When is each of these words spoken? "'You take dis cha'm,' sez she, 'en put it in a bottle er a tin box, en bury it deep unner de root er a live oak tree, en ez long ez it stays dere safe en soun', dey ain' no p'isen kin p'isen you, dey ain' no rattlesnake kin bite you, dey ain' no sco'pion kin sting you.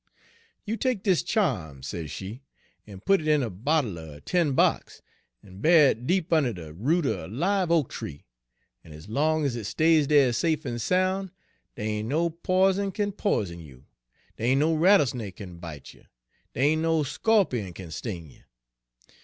"'You 0.65 0.77
take 0.77 1.03
dis 1.03 1.21
cha'm,' 1.21 1.83
sez 1.83 2.09
she, 2.09 2.41
'en 2.87 3.01
put 3.01 3.21
it 3.21 3.27
in 3.27 3.43
a 3.43 3.51
bottle 3.51 3.99
er 3.99 4.15
a 4.15 4.19
tin 4.21 4.53
box, 4.53 5.03
en 5.45 5.61
bury 5.61 5.91
it 5.91 6.07
deep 6.07 6.31
unner 6.33 6.53
de 6.55 6.73
root 6.73 7.05
er 7.05 7.25
a 7.25 7.27
live 7.27 7.69
oak 7.69 7.91
tree, 7.91 8.25
en 8.83 8.93
ez 8.93 9.07
long 9.07 9.45
ez 9.45 9.55
it 9.55 9.65
stays 9.65 10.07
dere 10.07 10.33
safe 10.33 10.65
en 10.65 10.79
soun', 10.79 11.29
dey 11.75 11.85
ain' 11.99 12.07
no 12.07 12.31
p'isen 12.31 12.91
kin 12.91 13.11
p'isen 13.11 13.59
you, 13.63 13.85
dey 14.37 14.45
ain' 14.45 14.57
no 14.57 14.73
rattlesnake 14.73 15.35
kin 15.35 15.59
bite 15.59 15.93
you, 15.93 16.05
dey 16.55 16.71
ain' 16.71 16.81
no 16.81 17.03
sco'pion 17.03 17.71
kin 17.71 17.91
sting 17.91 18.31
you. 18.31 18.41